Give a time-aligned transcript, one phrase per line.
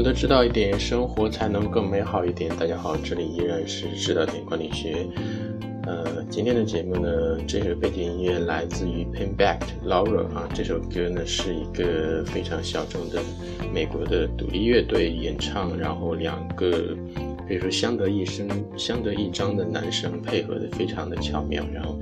[0.00, 2.50] 们都知道一点，生活才能更美好一点。
[2.58, 5.06] 大家好，这里依然是知道点管理学。
[5.86, 13.20] 呃，今天的节目呢，这首背景音乐来自于 Pain Back Laura 啊，这首歌呢是一个非常小众的
[13.74, 16.96] 美国的独立乐队演唱，然后两个
[17.46, 22.00] 可以说相得益生、相得益彰的男生配合的非常的巧妙，然后。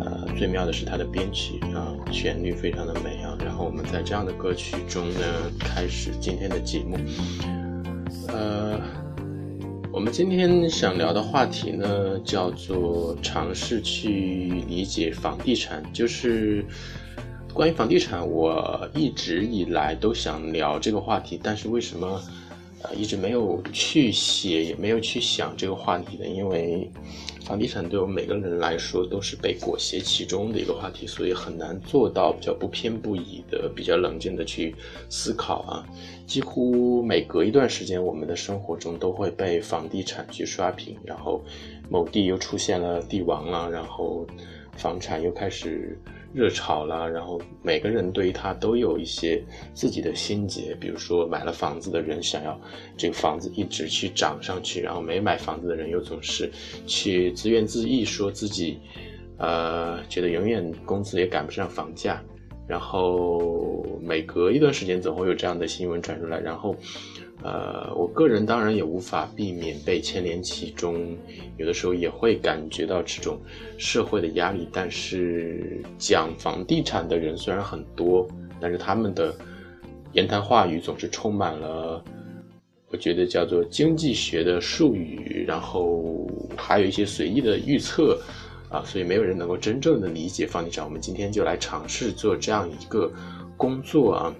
[0.00, 3.23] 呃，最妙的是它的编曲啊，旋律非常的美。
[3.64, 5.20] 我们在这样的歌曲中呢，
[5.58, 6.98] 开始今天的节目。
[8.28, 8.78] 呃，
[9.90, 15.82] 我们今天想聊的话题呢，叫做尝试去理解房地产。
[15.94, 16.62] 就是
[17.54, 22.20] 关于房地产，我一直以来都想聊这个话题，但是为什么
[22.82, 26.26] 呃一直没有去写，也没有去想这个话题呢？
[26.26, 26.90] 因为。
[27.44, 34.74] 房地产对我们每个人来说都是被裹挟其中的一个话题，所以很难做到比较不偏不倚的、比较冷静的去
[35.10, 35.86] 思考啊。
[36.26, 41.44] 几乎每隔一段时间，我们的生活中都会被房地产去刷屏，然后
[41.90, 44.26] 某地又出现了地王了，然后
[44.78, 45.98] 房产又开始。
[46.34, 49.40] 热炒啦，然后每个人对于它都有一些
[49.72, 52.60] 自己的心结，比如说买了房子的人想要
[52.96, 56.50] 这个房子一直去涨上去，然后没买房子的人又总是
[56.88, 58.80] 去自怨自艾，说自己
[59.38, 62.20] 呃觉得永远工资也赶不上房价，
[62.66, 66.74] 然后每隔一段时间总会有这样的新闻传出来，然后。
[67.42, 71.14] 呃，我个人当然也无法避免被牵连其中，
[71.58, 73.38] 有的时候也会感觉到这种
[73.76, 74.66] 社会的压力。
[74.72, 78.26] 但是讲房地产的人虽然很多，
[78.60, 79.34] 但是他们的
[80.12, 82.02] 言谈话语总是充满了，
[82.88, 86.26] 我觉得叫做经济学的术语，然后
[86.56, 88.18] 还有一些随意的预测
[88.74, 90.84] 啊，所以没有人能够真正的理解房地产。
[90.84, 93.08] 我们今天就来尝试做这样一个
[93.56, 94.34] 工作啊。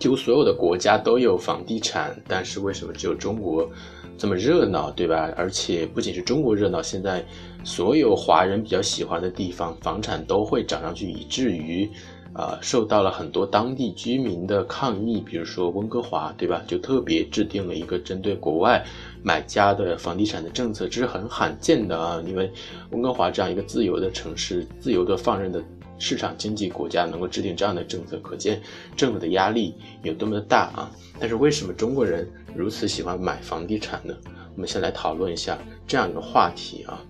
[0.00, 3.68] 几乎所有的国家都有房地产，但是为什么只有中国
[4.16, 5.32] 这么热闹，对吧？
[5.36, 7.24] 而且不仅是中国热闹，现在
[7.64, 11.88] 所有华人比较喜欢的地方，房产都会涨上去，以至于，
[12.34, 15.20] 呃，受到了很多当地居民的抗议。
[15.20, 16.62] 比如说温哥华，对吧？
[16.66, 18.84] 就特别制定了一个针对国外
[19.22, 22.22] 买家的房地产的政策，这是很罕见的啊！
[22.26, 22.50] 因为
[22.90, 25.62] 温哥华这样一个自由的城市，自由的放任的。
[26.00, 28.62] 市场经济国家能够制定这样的政策，可见
[28.96, 29.74] 政府的压力
[30.04, 30.88] 有多么的大啊！
[31.18, 32.24] 但是为什么中国人
[32.54, 34.14] 如此喜欢买房地产呢？
[34.54, 35.58] 我们先来讨论一下
[35.88, 37.02] 这样一个话题啊。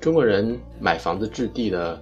[0.00, 2.00] 中国人买房子置地的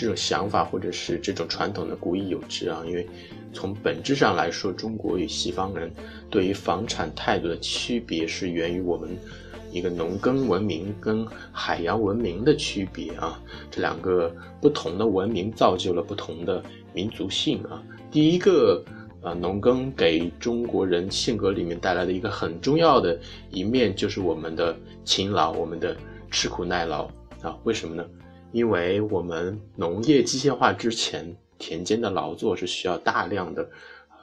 [0.00, 2.82] 这种想法，或者是这种传统的古已有之啊。
[2.86, 3.06] 因为
[3.52, 5.90] 从本质上来说，中国与西方人
[6.30, 9.10] 对于房产态度的区别是源于我们。
[9.72, 13.40] 一个农耕文明跟海洋文明的区别啊，
[13.70, 16.60] 这两个不同的文明造就了不同的
[16.92, 17.80] 民族性啊。
[18.10, 18.84] 第一个，
[19.22, 23.16] 啊，农耕给中国人性格里面带来的一个很重要的
[23.50, 25.96] 一面，就是我们的勤劳，我们的
[26.32, 27.08] 吃苦耐劳
[27.40, 27.56] 啊。
[27.62, 28.04] 为什么呢？
[28.52, 33.68] 因为我们农业机械化之前，田间的劳作是需要大量的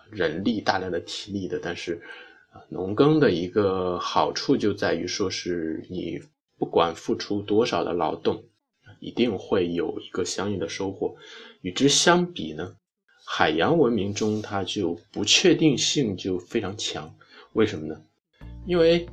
[0.10, 2.02] 人力、大量的体力的，但是。
[2.70, 6.20] 农耕的一个好处就在于，说是你
[6.58, 8.46] 不管付出多少的劳动，
[9.00, 11.16] 一定会有一个相应的收获。
[11.62, 12.76] 与之相比呢，
[13.24, 17.14] 海洋文明中它就不确定性就非常强。
[17.54, 18.02] 为什么呢？
[18.66, 19.08] 因为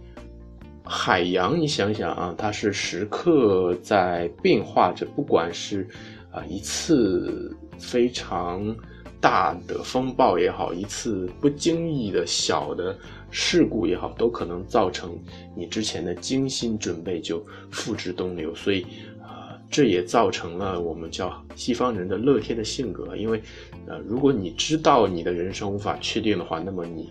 [0.84, 5.89] 海洋，你想想啊，它是时刻在变化着，不管是
[6.31, 8.77] 啊一次非常。
[9.21, 12.94] 大的风暴也好，一次不经意的小的
[13.31, 15.19] 事故也好，都可能造成
[15.56, 18.55] 你之前的精心准备就付之东流。
[18.55, 18.83] 所以，
[19.23, 23.17] 啊，这也造成了我们叫西方人的乐天的性格。
[23.17, 23.43] 因为，
[23.87, 27.11] 呃，如果你知道你的人生无法确定的话，那么你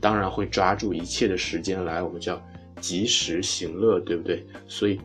[0.00, 2.42] 当然会抓住一切的时间来，我们叫
[2.82, 4.44] 及时行乐，对不对？
[4.68, 5.00] 所以，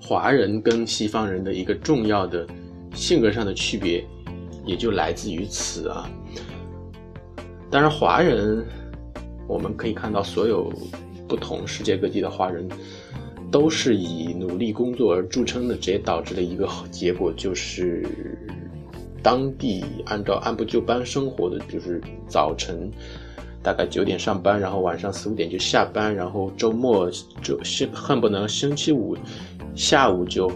[0.00, 2.46] 华人跟西方人的一个重要的
[2.94, 4.04] 性格上的区别。
[4.66, 6.10] 也就来自于此啊。
[7.70, 8.66] 当然，华人
[9.46, 10.72] 我们可以看到，所有
[11.28, 12.68] 不同世界各地的华人
[13.48, 18.04] 都是以努力工作而著称的，这也导致了一个结果，就是
[19.22, 22.90] 当地按照按部就班生活的，就是早晨
[23.66, 27.10] 大概九点上班，然后晚上四五点就下班，然后周末
[27.42, 27.58] 就
[27.92, 29.16] 恨不能星期五
[29.74, 30.46] 下午就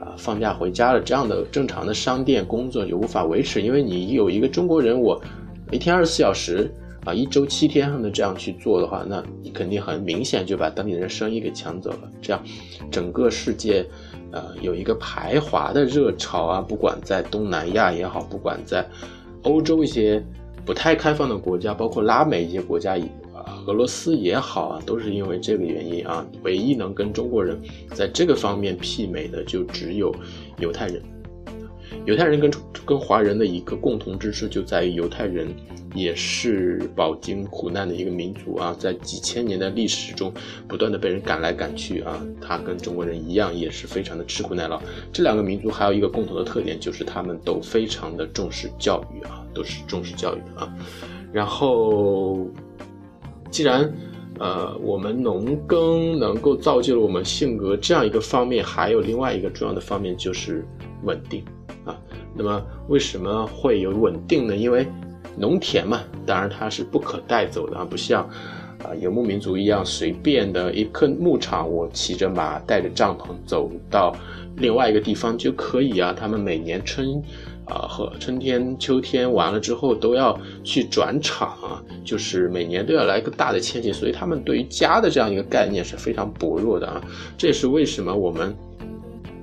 [0.00, 0.16] 啊。
[0.16, 5.20] 放假回家了，这样的正常的商店工作就无法维持，因为你有一个中国人，我
[5.70, 6.72] 一天二十四小时
[7.04, 12.10] 啊，一周七天的这样去做的话，那你肯定很明显就把当地人生意给抢走了。
[12.22, 12.42] 这样，
[12.90, 13.84] 整个世界，
[14.30, 18.88] 呃，有一个排华的热潮啊，不管在东南亚也好，不管在
[19.42, 20.24] 欧洲一些
[20.64, 22.96] 不太开放的国家，包括拉美一些国家，
[23.34, 26.24] 啊，俄罗斯也好啊，都是因为这个原因啊。
[26.42, 27.60] 唯一能跟中国人
[27.92, 30.14] 在这个方面媲美的，就只有
[30.58, 31.02] 犹太人。
[32.04, 32.50] 犹太人跟
[32.84, 35.48] 跟华人的一个共同之处就在于，犹太人
[35.94, 40.32] 也是饱经苦难的一个民族啊，在几千年的历史中
[40.66, 44.82] 不断的被人赶来赶去啊，他跟中国人一样，也是非常的吃苦耐劳。
[45.12, 50.72] 这两个民族还有一个共同的特点，就是他们都非常的重视教育啊，都是重视教育啊。
[51.32, 52.46] 然后，
[53.50, 53.90] 既然
[54.38, 60.66] 呃我们农耕能够造就了我们性格这样一个方面，还有另外一个重要的方面就是
[61.04, 61.44] 稳定。
[62.36, 64.56] 那么为什么会有稳定呢？
[64.56, 64.86] 因为
[65.36, 68.22] 农田嘛，当然它是不可带走的啊，不像
[68.82, 74.14] 啊游牧民族一样随便的一棵牧场，我骑着马带着帐篷走到
[74.56, 76.12] 另外一个地方就可以啊。
[76.16, 77.20] 他们每年春
[77.66, 87.00] 啊和春天、秋天完了之后都要去转场啊，就是每年都要来个大的迁徙，所以他们对于家的这样一个概念是非常薄弱的啊。
[87.36, 88.54] 这也是为什么我们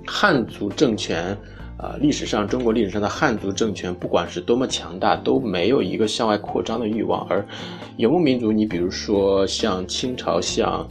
[0.06, 1.38] 汉族政权。
[1.82, 7.26] 啊，历史上中国历史上的汉族政权，不管是多么强大，都没有一个向外扩张的欲望。
[7.28, 7.44] 而
[7.98, 10.88] 游牧民族，你比如说像清朝、像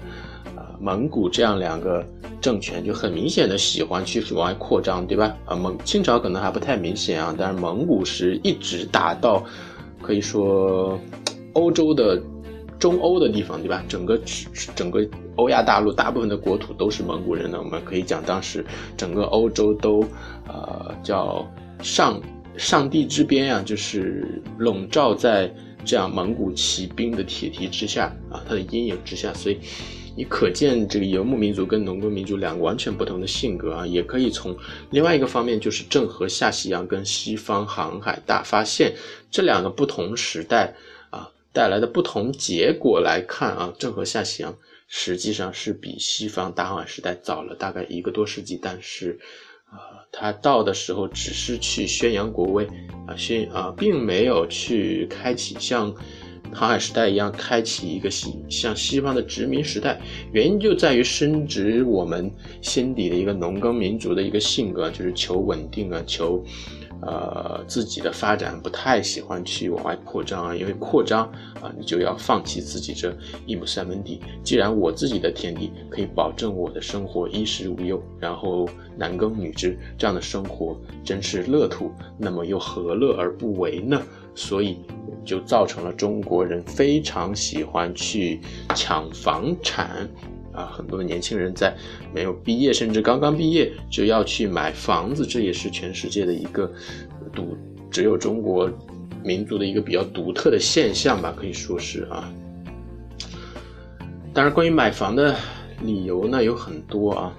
[0.57, 2.05] 啊蒙古这样两个
[2.41, 5.33] 政权，就很明显的喜欢去往外扩张，对吧？
[5.45, 9.45] 啊，蒙清朝可能还不太明显啊，但是蒙古是一直打到
[10.03, 10.99] 可以说
[11.53, 12.21] 欧洲的。
[12.81, 13.85] 中欧的地方，对吧？
[13.87, 14.19] 整个
[14.75, 15.07] 整个
[15.37, 17.59] 欧亚大陆大部分的国土都是蒙古人的。
[17.59, 18.65] 我们可以讲，当时
[18.97, 20.03] 整个欧洲都，
[20.49, 21.47] 呃，叫
[21.83, 22.19] 上
[22.57, 25.55] 上帝之边啊，就是笼罩在
[25.85, 29.33] 这样蒙古骑兵的铁蹄之下啊，它的阴影之下。
[29.35, 29.59] 所以，
[30.17, 33.87] 你可见这个游牧民族跟农耕民族两个完全不同的性格啊。
[33.87, 34.57] 也可以从
[34.91, 38.95] 另外一个方面，就是郑和下西洋跟西方航海大发现
[39.31, 40.75] 这两个不同时代。
[41.53, 44.57] 带来的不同结果来看啊，郑和下西洋
[44.87, 49.19] 实际上是比西方大航海时代早了大概一个多世纪，但是，
[49.73, 49.79] 呃，
[50.13, 52.65] 他到的时候只是去宣扬国威
[53.07, 55.95] 啊，宣啊，并没有去开启像
[56.53, 60.01] 航海时代一样开启一个西像西方的殖民时代。
[60.33, 62.29] 原因就在于深植我们
[62.63, 66.45] 心底的一个农耕民族的一个性格，就是求稳定啊，求。
[67.03, 71.25] 呃，自己的发展不太喜欢去往外扩张啊，因为扩张
[71.61, 73.17] 啊，你就要放弃自己这
[73.47, 74.21] 一亩三分地。
[74.45, 84.01] 既然我自己的田地可以保证我的生活衣食无忧，然后男耕女织这样的生活真是乐土，那么又何乐而不为呢？
[84.35, 84.79] 所以
[85.25, 88.41] 就造成了中国人非常喜欢去
[88.75, 90.09] 抢房产。
[90.53, 91.77] 啊，很多的年轻人在
[92.13, 96.71] 没有毕业，甚至刚刚毕业就要去买房子，这也是全世界的一个
[97.33, 97.57] 独，
[97.91, 98.71] 只有中国
[99.23, 102.29] 民族的一个比较独特的现象吧，可以说是啊。
[104.35, 105.37] 当然，关于买房的
[105.83, 107.33] 理由呢有很多啊，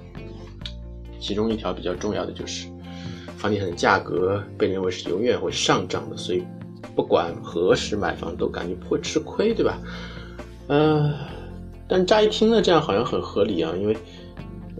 [1.19, 2.67] 其中一条比较重要的就是，
[3.37, 6.43] 房地产的价格被认为是永远会上涨的，所以
[6.95, 9.77] 不管何时买房都感觉不会吃亏，对吧？
[10.67, 11.13] 嗯。
[11.91, 13.93] 但乍一听呢，这样好像很合理啊，因为，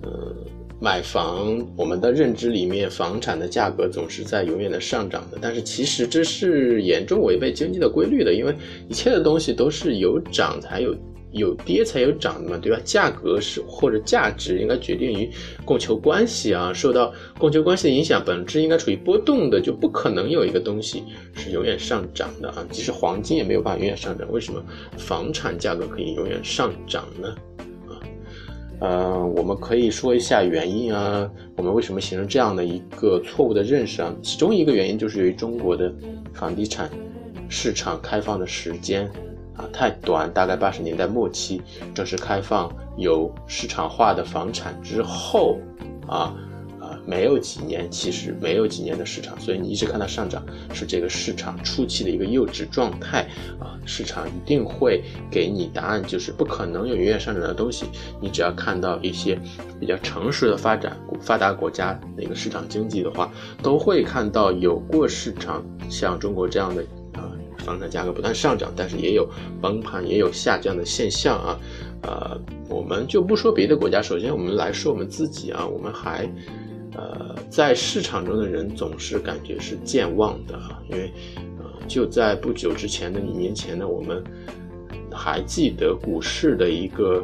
[0.02, 0.34] 呃，
[0.80, 5.38] 买房，我们的认知里面，房产的价格总是在永远的上涨的。
[5.42, 8.56] 但是其实这是严重违背经济的规律的，因为
[8.88, 10.96] 一切的东西都是有涨才有。
[11.32, 12.80] 有跌才有涨的嘛，对吧？
[12.84, 15.30] 价格是或者价值应该决定于
[15.64, 22.66] 供求关系啊，受到供求关系的影响，本质应该处于波动的，就不可能有一个东西是永远上涨的啊。
[22.70, 24.62] 即使黄金也没有办法永远上涨，为什么
[24.98, 27.36] 房产价格可以永远上涨呢？
[27.88, 27.96] 啊，
[28.82, 34.14] 呃，我们可以说一下原因啊，我们为什么形成这样的一个错误的认识啊？
[34.22, 35.94] 其中一个原因就是由于中国的
[36.34, 36.90] 房地产
[37.48, 39.10] 市场开放的时间。
[39.56, 41.62] 啊，太短，大概八十年代末期
[41.94, 45.60] 正式开放有市场化的房产之后，
[46.08, 46.34] 啊
[46.80, 50.44] 啊，没有几年，其实没有几年的市场，所以你一直看到上涨，
[50.74, 53.28] 是这个市场初期的一个幼稚状态
[53.60, 53.78] 啊。
[53.86, 57.86] 市场一定会给你答案，就是不可能有永远上涨的东西。
[58.22, 59.38] 你只要看到一些
[59.80, 63.30] 比较成熟的发展发达国家那个市场经济的话，
[63.62, 66.84] 都会看到有过市场，像中国这样的。
[67.62, 69.28] 房产价格不断上涨，但是也有
[69.62, 71.60] 崩盘，也有下降的现象啊。
[72.04, 76.30] 呃，我们就不说别的国家，首先我们来说我们自己啊，我们还
[76.96, 81.12] 呃在市场中的人总是感觉是健忘的，因为
[81.60, 84.24] 呃就在不久之前的一年前呢，我们
[85.12, 87.24] 还记得股市的一个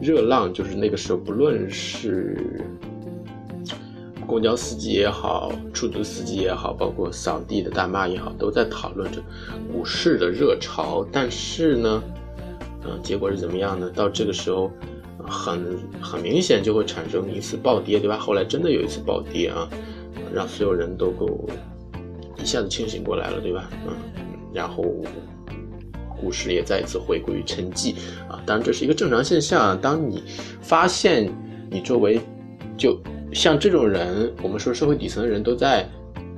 [0.00, 2.64] 热浪，就是那个时候不论是。
[4.34, 9.22] 公交司机也好，出租司机也好，包括扫地的大妈也好，都在讨论着
[9.72, 11.06] 股市的热潮。
[11.12, 12.02] 但是呢，
[12.84, 13.88] 嗯，结果是怎么样呢？
[13.94, 14.72] 到这个时候，
[15.24, 18.18] 很很明显就会产生一次暴跌，对吧？
[18.18, 19.70] 后来真的有一次暴跌啊，
[20.34, 21.48] 让所有人都够
[22.42, 23.70] 一下子清醒过来了，对吧？
[23.86, 23.92] 嗯，
[24.52, 24.84] 然后
[26.20, 27.94] 股市也再一次回归于沉寂
[28.28, 28.42] 啊。
[28.44, 29.80] 当然这是一个正常现象。
[29.80, 30.24] 当你
[30.60, 31.32] 发现
[31.70, 32.20] 你周围
[32.76, 33.00] 就
[33.34, 35.86] 像这种人，我们说社会底层的人都在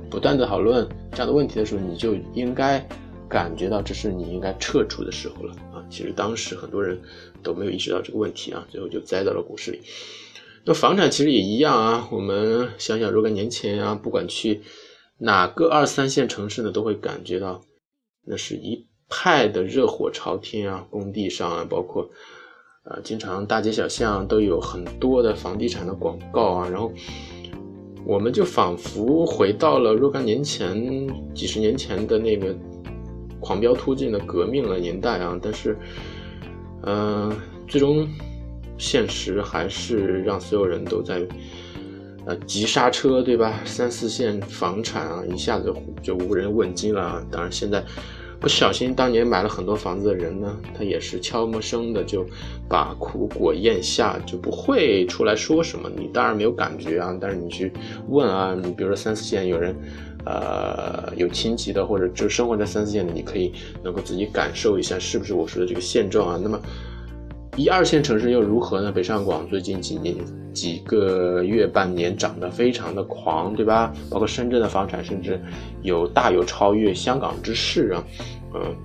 [0.09, 2.85] 不断的讨论这样的问题的时候，你就应该。
[3.29, 5.83] 感觉到这是你应该撤出的时候了啊！
[5.89, 6.97] 其实当时很多人
[7.43, 9.81] 都没有意识到这个问题啊，最后就栽到了股市里。
[10.63, 14.61] 那房产其实也一样啊，我们想想若干年前啊，不管去
[15.17, 17.61] 哪个二三线城市呢，都会感觉到
[18.25, 22.09] 那是一派的热火朝天啊，工地上啊，包括
[22.89, 26.91] 啊，经常大街小巷都有很多的房地产的广告啊，然后
[28.05, 32.55] 我们就仿佛回到了若干年前、几十年前的那个。
[33.39, 35.77] 狂飙突进的革命的年代啊，但是，
[36.81, 37.31] 嗯，
[37.67, 38.05] 最终
[38.79, 41.25] 现实还是让所有人都在
[42.25, 43.61] 呃急刹车，对吧？
[43.63, 47.23] 三四线房产啊，一下子就无人问津了。
[47.31, 47.85] 当然，现在
[48.39, 52.25] 不小心当年买了很多房子的人呢，他也是悄没声的就
[52.69, 55.89] 把苦果咽下，就不会出来说什么。
[55.95, 57.71] 你当然没有感觉啊，但是你去
[58.09, 59.75] 问啊，你比如说三四线有人。
[60.29, 66.39] 呃，有亲戚的或者就生活在三四线的，你可以能够自己感受一下，是不是我说的这个现状啊？
[66.43, 66.59] 那么
[67.57, 68.91] 一二线城市又如何呢？
[68.91, 70.15] 北上广最近几年
[70.53, 73.91] 几个月、半年涨得非常的狂，对吧？
[74.11, 75.41] 包括深圳的房产，甚至
[75.81, 78.03] 有大有超越香港之势啊，
[78.53, 78.75] 嗯。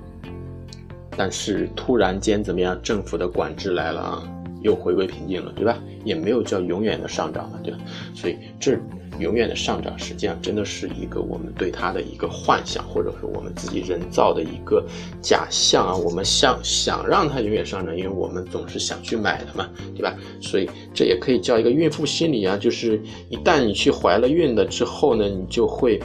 [1.15, 2.81] 但是突然间怎么样？
[2.83, 4.23] 政府的管制来了啊，
[4.63, 5.79] 又回归平静了，对吧？
[6.05, 7.79] 也没有叫永远的上涨了，对吧？
[8.15, 8.79] 所以这。
[9.19, 14.83] 永远的上涨，实际上真的是一个我们对它的一个幻想，或者说我们自己人造的一个
[15.21, 15.95] 假象啊。
[15.95, 20.17] 我们想想让它永远上涨，因为我们总是想去买的嘛，对吧？
[20.41, 26.01] 所以这也可以叫一个孕妇心理啊，就是一旦你去怀了孕了之后呢，你就会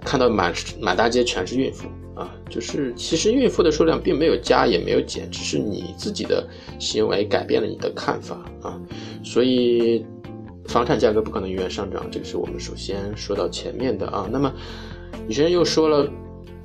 [0.00, 2.34] 看到满满大街全是孕妇啊。
[2.48, 6.46] 就是其实孕妇的数量并没有加也没有减，只是你自己的
[6.78, 8.80] 行为改变了你的看法啊。
[9.22, 10.04] 所以。
[10.66, 14.26] 房产价格不可能永远上涨，这个是我们首先说到前面的啊。
[14.32, 14.50] 那么，
[15.26, 16.10] 有些人又说了，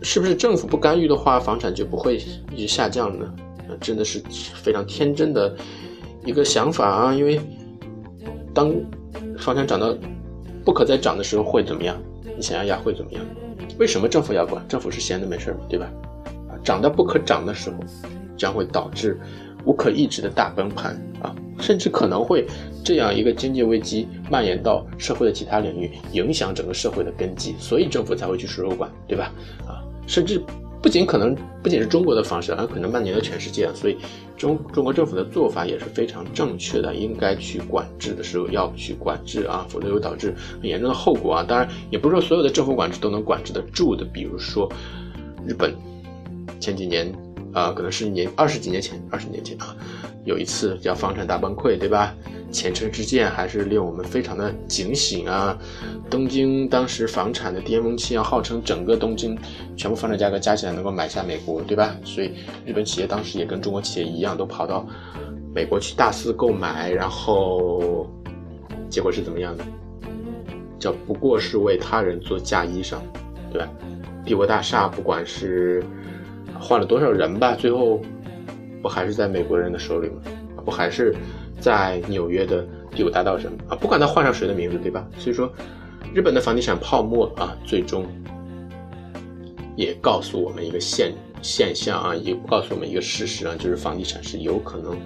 [0.02, 2.16] 是不是政府不干预的话，房产就不会
[2.56, 3.34] 一直下降呢？
[3.68, 5.54] 啊，真的是非常天真的
[6.26, 7.14] 一个想法啊。
[7.14, 7.42] 因为
[8.54, 8.74] 当
[9.38, 9.94] 房产涨到
[10.64, 12.02] 不可再涨的时候会怎么样？
[12.38, 13.22] 你想想呀，会怎么样？
[13.80, 14.64] 为什么政府要管？
[14.68, 15.90] 政府是闲的没事儿对吧？
[16.50, 17.78] 啊，涨到不可涨的时候，
[18.38, 19.18] 将会导致
[19.64, 21.34] 无可抑制的大崩盘啊。
[21.62, 22.46] 甚至可能会
[22.84, 29.32] 这样一个经济危机蔓延到社会的其他领域，影响整个社会的根基，所以政府才会去收管，对吧？
[29.66, 30.42] 啊，甚至
[30.82, 33.70] 不仅可能不仅是中国的方式，还可能蔓延到全世界。
[33.74, 33.98] 所以
[34.40, 41.44] 中中国政府的做法也是非常正确的，应该去管制的时候要去管制啊，否则会导致很严重的后果啊。
[41.48, 44.72] 当然，也不是说所有的政府管制都能管制得住的，比如说
[45.46, 45.76] 日本
[46.60, 47.14] 前几年。
[47.52, 49.76] 啊，可能是年二十几年前，二十年前啊，
[50.24, 52.14] 有一次叫房产大崩溃，对吧？
[52.52, 55.58] 前车之鉴还是令我们非常的警醒啊。
[56.10, 59.38] 东京当时房产的巅峰期啊，号称整个东京
[59.78, 61.96] 全部房产价格加起来能够买下美国，对吧？
[62.04, 62.32] 所以
[62.66, 64.86] 日本企业当时也跟中国企业一样，都跑到
[65.54, 68.10] 美国去大肆购买，然后
[68.90, 69.64] 结果是怎么样的？
[70.80, 72.98] 叫不过是为他人做嫁衣裳，
[73.52, 73.70] 对吧？
[74.26, 75.84] 帝国大厦不管是。
[76.62, 77.56] 换了多少人吧？
[77.56, 78.02] 最后
[78.82, 80.16] 不还是在美国人的手里吗？
[80.66, 81.16] 不还是
[81.60, 83.76] 在纽约的第五大道上啊？
[83.76, 85.08] 不管他换上谁的名字，对吧？
[85.18, 85.52] 所以说，
[86.14, 88.06] 日本的房地产泡沫啊，最终
[89.76, 94.98] 也告诉我们一个现现象啊，也告诉我们一个事实啊，就是房地产是有可能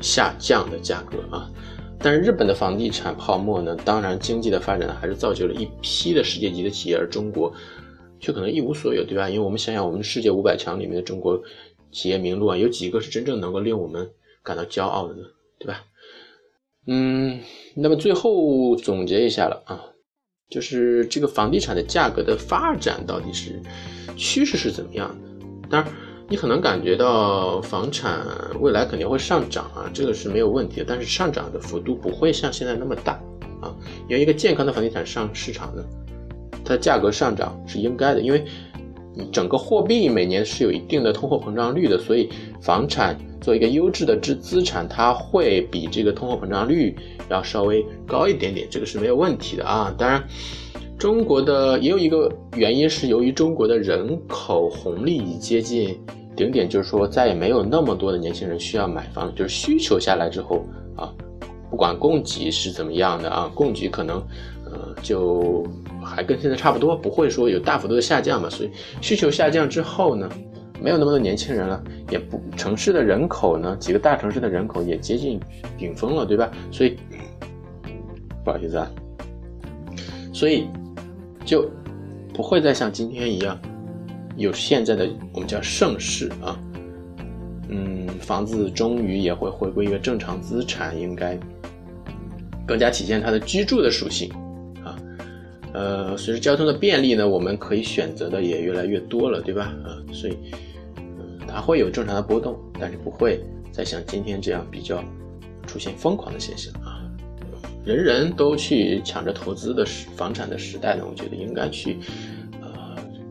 [0.00, 1.50] 下降的价格啊。
[1.98, 7.52] 但是日本的房地产泡沫呢，当然经济的发展还是造就了一批的世界级的企业，而中国。
[8.18, 9.28] 却可能一无所有，对吧？
[9.28, 11.38] 因为我们想想，我们世界五百强里面的中国
[11.92, 14.10] 企业名录啊，有几个是真正能够令我们
[14.42, 15.22] 感到骄傲的呢？
[15.66, 15.82] 对吧？
[16.86, 17.40] 嗯，
[17.74, 19.82] 那么最后总结一下了啊，
[20.48, 23.60] 就是这个房地产的价格的发展到底是
[24.16, 25.68] 趋势是怎么样的？
[25.68, 25.92] 当然，
[26.28, 28.24] 你可能感觉到房产
[28.60, 33.14] 未来肯定会上涨啊，这个是没有问题的，但是上涨的幅度不会像现在那么大
[33.60, 33.74] 啊，
[34.08, 35.82] 因为一个健康的房地产上市场呢。
[36.64, 38.44] 它的价格上涨是应该的，因为
[39.32, 42.28] 整个货币每年是有一定的通货膨胀率的，所以
[42.60, 46.94] 房产作为一个优质的资资产，它会比这个通货膨胀率
[47.28, 49.94] 要稍微高一点点，这个是没有问题的啊。
[49.96, 50.22] 当然，
[50.98, 55.98] 中国的也有一个原因是由于中国的人口红利已接近
[56.34, 61.12] 顶点就是说再也没有那么多的年轻人需要买房，就是需求下来之后啊，
[61.70, 64.16] 不管供给是怎么样的啊，供给可能
[64.64, 65.66] 呃就
[66.06, 68.48] 还跟现在差不多，不会说有大幅度的下降嘛。
[68.48, 68.70] 所以
[69.00, 70.30] 需求下降之后呢，
[70.80, 75.40] 没有那么多年轻人了，也不城市的人口呢，几个大城市的人口也接近
[75.76, 76.50] 顶峰了，对吧？
[76.70, 76.96] 所以
[78.44, 78.90] 不好意思啊，
[80.32, 80.68] 所以
[81.44, 81.68] 就
[82.32, 83.58] 不会再像今天一样。
[84.36, 86.60] 有现在的我们叫盛世啊，
[87.68, 91.38] 嗯，房子终于也会回归一个正常资产，应该
[92.66, 94.30] 更加体现它的居住的属性。
[95.76, 99.74] 呃，随着交通的便利呢，我们可以选择的也越来越多了，对吧？
[99.84, 100.36] 啊，所以
[101.46, 105.04] 它会有正常的波动，但是不会再像今天这样比较
[105.66, 107.04] 出现疯狂的现象啊。
[107.84, 111.98] 人人都去抢着投资的时房产的时代呢，我觉得应该去。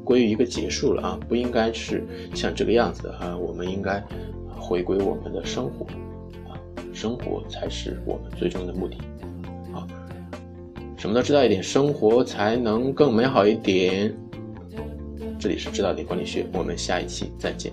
[0.05, 2.03] 归于一个结束了啊，不应该是
[2.35, 3.99] 像这个样子的啊，我们应该
[4.55, 5.83] 回归我们的生活
[6.47, 6.53] 啊，
[6.93, 8.97] 生活才是我们最终的目的。
[11.05, 14.11] 什么都知道一点，生活才能更美好一点。
[15.37, 17.71] 这里是知道点管理学，我们下一期再见。